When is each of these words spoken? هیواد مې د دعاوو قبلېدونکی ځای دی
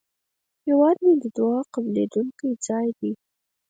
هیواد 0.65 0.97
مې 1.03 1.13
د 1.23 1.25
دعاوو 1.35 1.69
قبلېدونکی 1.73 2.47
ځای 2.67 2.87
دی 2.99 3.11